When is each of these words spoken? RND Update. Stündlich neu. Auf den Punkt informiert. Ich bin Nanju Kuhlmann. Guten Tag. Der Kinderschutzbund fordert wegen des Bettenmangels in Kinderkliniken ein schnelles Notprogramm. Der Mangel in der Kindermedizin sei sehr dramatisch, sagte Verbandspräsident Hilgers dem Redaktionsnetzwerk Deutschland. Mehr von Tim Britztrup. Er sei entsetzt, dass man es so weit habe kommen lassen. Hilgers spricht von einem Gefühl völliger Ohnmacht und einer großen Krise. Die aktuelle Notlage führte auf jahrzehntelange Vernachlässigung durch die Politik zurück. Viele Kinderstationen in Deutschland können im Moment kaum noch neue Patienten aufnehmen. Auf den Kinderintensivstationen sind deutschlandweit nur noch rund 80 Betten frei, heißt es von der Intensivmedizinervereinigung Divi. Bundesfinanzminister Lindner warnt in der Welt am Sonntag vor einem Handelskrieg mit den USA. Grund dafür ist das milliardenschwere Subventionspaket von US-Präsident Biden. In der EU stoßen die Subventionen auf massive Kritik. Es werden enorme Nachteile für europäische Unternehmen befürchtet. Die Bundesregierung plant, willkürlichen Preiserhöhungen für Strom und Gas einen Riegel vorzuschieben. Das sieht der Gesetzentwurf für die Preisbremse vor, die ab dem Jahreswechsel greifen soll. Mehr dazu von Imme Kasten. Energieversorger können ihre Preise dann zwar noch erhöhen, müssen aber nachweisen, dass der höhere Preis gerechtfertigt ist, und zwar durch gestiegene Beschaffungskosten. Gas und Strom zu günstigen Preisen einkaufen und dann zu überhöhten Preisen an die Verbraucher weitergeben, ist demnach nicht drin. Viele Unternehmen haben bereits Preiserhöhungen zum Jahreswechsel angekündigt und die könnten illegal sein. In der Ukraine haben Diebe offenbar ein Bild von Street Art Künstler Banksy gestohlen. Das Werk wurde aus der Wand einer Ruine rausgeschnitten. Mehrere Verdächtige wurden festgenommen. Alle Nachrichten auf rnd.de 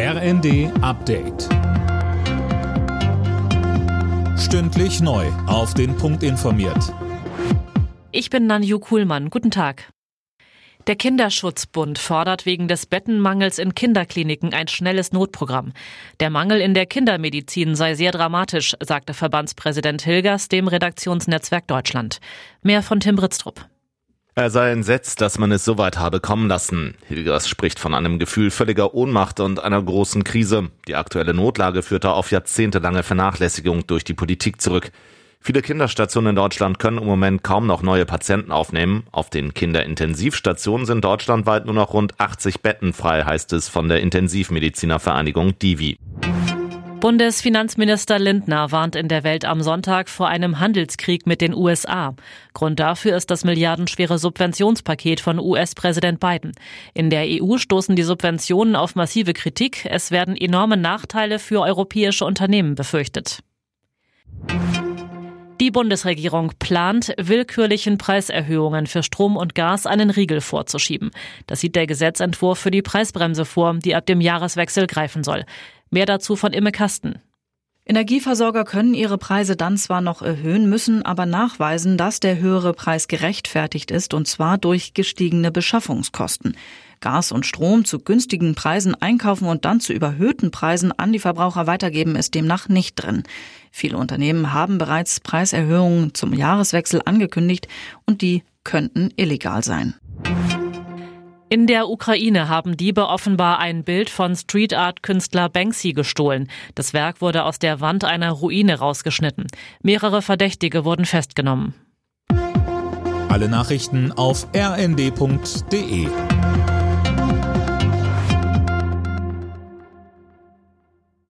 RND 0.00 0.70
Update. 0.80 1.48
Stündlich 4.38 5.00
neu. 5.00 5.26
Auf 5.48 5.74
den 5.74 5.96
Punkt 5.96 6.22
informiert. 6.22 6.94
Ich 8.12 8.30
bin 8.30 8.46
Nanju 8.46 8.78
Kuhlmann. 8.78 9.28
Guten 9.28 9.50
Tag. 9.50 9.90
Der 10.86 10.94
Kinderschutzbund 10.94 11.98
fordert 11.98 12.46
wegen 12.46 12.68
des 12.68 12.86
Bettenmangels 12.86 13.58
in 13.58 13.74
Kinderkliniken 13.74 14.54
ein 14.54 14.68
schnelles 14.68 15.10
Notprogramm. 15.10 15.72
Der 16.20 16.30
Mangel 16.30 16.60
in 16.60 16.74
der 16.74 16.86
Kindermedizin 16.86 17.74
sei 17.74 17.96
sehr 17.96 18.12
dramatisch, 18.12 18.76
sagte 18.78 19.14
Verbandspräsident 19.14 20.02
Hilgers 20.02 20.46
dem 20.46 20.68
Redaktionsnetzwerk 20.68 21.66
Deutschland. 21.66 22.20
Mehr 22.62 22.84
von 22.84 23.00
Tim 23.00 23.16
Britztrup. 23.16 23.66
Er 24.38 24.50
sei 24.50 24.70
entsetzt, 24.70 25.20
dass 25.20 25.40
man 25.40 25.50
es 25.50 25.64
so 25.64 25.78
weit 25.78 25.98
habe 25.98 26.20
kommen 26.20 26.46
lassen. 26.46 26.94
Hilgers 27.08 27.48
spricht 27.48 27.80
von 27.80 27.92
einem 27.92 28.20
Gefühl 28.20 28.52
völliger 28.52 28.94
Ohnmacht 28.94 29.40
und 29.40 29.58
einer 29.58 29.82
großen 29.82 30.22
Krise. 30.22 30.70
Die 30.86 30.94
aktuelle 30.94 31.34
Notlage 31.34 31.82
führte 31.82 32.12
auf 32.12 32.30
jahrzehntelange 32.30 33.02
Vernachlässigung 33.02 33.88
durch 33.88 34.04
die 34.04 34.14
Politik 34.14 34.60
zurück. 34.60 34.92
Viele 35.40 35.60
Kinderstationen 35.60 36.30
in 36.30 36.36
Deutschland 36.36 36.78
können 36.78 36.98
im 36.98 37.06
Moment 37.06 37.42
kaum 37.42 37.66
noch 37.66 37.82
neue 37.82 38.06
Patienten 38.06 38.52
aufnehmen. 38.52 39.08
Auf 39.10 39.28
den 39.28 39.54
Kinderintensivstationen 39.54 40.86
sind 40.86 41.04
deutschlandweit 41.04 41.66
nur 41.66 41.74
noch 41.74 41.92
rund 41.92 42.20
80 42.20 42.60
Betten 42.60 42.92
frei, 42.92 43.24
heißt 43.24 43.52
es 43.54 43.68
von 43.68 43.88
der 43.88 43.98
Intensivmedizinervereinigung 44.02 45.58
Divi. 45.58 45.98
Bundesfinanzminister 47.00 48.18
Lindner 48.18 48.72
warnt 48.72 48.96
in 48.96 49.06
der 49.06 49.22
Welt 49.22 49.44
am 49.44 49.62
Sonntag 49.62 50.08
vor 50.08 50.26
einem 50.26 50.58
Handelskrieg 50.58 51.28
mit 51.28 51.40
den 51.40 51.54
USA. 51.54 52.16
Grund 52.54 52.80
dafür 52.80 53.16
ist 53.16 53.30
das 53.30 53.44
milliardenschwere 53.44 54.18
Subventionspaket 54.18 55.20
von 55.20 55.38
US-Präsident 55.38 56.18
Biden. 56.18 56.52
In 56.94 57.08
der 57.08 57.24
EU 57.24 57.56
stoßen 57.56 57.94
die 57.94 58.02
Subventionen 58.02 58.74
auf 58.74 58.96
massive 58.96 59.32
Kritik. 59.32 59.86
Es 59.88 60.10
werden 60.10 60.36
enorme 60.36 60.76
Nachteile 60.76 61.38
für 61.38 61.60
europäische 61.60 62.24
Unternehmen 62.24 62.74
befürchtet. 62.74 63.44
Die 65.60 65.72
Bundesregierung 65.72 66.52
plant, 66.60 67.12
willkürlichen 67.18 67.98
Preiserhöhungen 67.98 68.86
für 68.86 69.02
Strom 69.02 69.36
und 69.36 69.56
Gas 69.56 69.86
einen 69.86 70.10
Riegel 70.10 70.40
vorzuschieben. 70.40 71.10
Das 71.48 71.60
sieht 71.60 71.74
der 71.74 71.88
Gesetzentwurf 71.88 72.60
für 72.60 72.70
die 72.70 72.82
Preisbremse 72.82 73.44
vor, 73.44 73.74
die 73.74 73.96
ab 73.96 74.06
dem 74.06 74.20
Jahreswechsel 74.20 74.86
greifen 74.86 75.24
soll. 75.24 75.44
Mehr 75.90 76.06
dazu 76.06 76.36
von 76.36 76.52
Imme 76.52 76.72
Kasten. 76.72 77.20
Energieversorger 77.88 78.64
können 78.64 78.92
ihre 78.92 79.16
Preise 79.16 79.56
dann 79.56 79.78
zwar 79.78 80.02
noch 80.02 80.20
erhöhen, 80.20 80.68
müssen 80.68 81.02
aber 81.06 81.24
nachweisen, 81.24 81.96
dass 81.96 82.20
der 82.20 82.38
höhere 82.38 82.74
Preis 82.74 83.08
gerechtfertigt 83.08 83.90
ist, 83.90 84.12
und 84.12 84.28
zwar 84.28 84.58
durch 84.58 84.92
gestiegene 84.92 85.50
Beschaffungskosten. 85.50 86.54
Gas 87.00 87.32
und 87.32 87.46
Strom 87.46 87.86
zu 87.86 88.00
günstigen 88.00 88.54
Preisen 88.54 88.94
einkaufen 88.94 89.48
und 89.48 89.64
dann 89.64 89.80
zu 89.80 89.94
überhöhten 89.94 90.50
Preisen 90.50 90.92
an 90.92 91.12
die 91.12 91.18
Verbraucher 91.18 91.66
weitergeben, 91.66 92.14
ist 92.14 92.34
demnach 92.34 92.68
nicht 92.68 92.96
drin. 92.96 93.22
Viele 93.70 93.96
Unternehmen 93.96 94.52
haben 94.52 94.76
bereits 94.76 95.20
Preiserhöhungen 95.20 96.12
zum 96.12 96.34
Jahreswechsel 96.34 97.00
angekündigt 97.06 97.68
und 98.04 98.20
die 98.20 98.42
könnten 98.64 99.14
illegal 99.16 99.64
sein. 99.64 99.94
In 101.50 101.66
der 101.66 101.88
Ukraine 101.88 102.50
haben 102.50 102.76
Diebe 102.76 103.08
offenbar 103.08 103.58
ein 103.58 103.82
Bild 103.82 104.10
von 104.10 104.36
Street 104.36 104.74
Art 104.74 105.02
Künstler 105.02 105.48
Banksy 105.48 105.94
gestohlen. 105.94 106.50
Das 106.74 106.92
Werk 106.92 107.22
wurde 107.22 107.44
aus 107.44 107.58
der 107.58 107.80
Wand 107.80 108.04
einer 108.04 108.32
Ruine 108.32 108.78
rausgeschnitten. 108.78 109.46
Mehrere 109.82 110.20
Verdächtige 110.20 110.84
wurden 110.84 111.06
festgenommen. 111.06 111.74
Alle 113.30 113.48
Nachrichten 113.48 114.12
auf 114.12 114.46
rnd.de 114.54 116.08